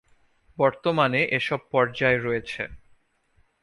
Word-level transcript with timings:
বর্তমানে 0.57 1.21
এসব 1.37 1.59
পর্যায় 1.71 2.17
রয়েছেঃ 2.17 2.69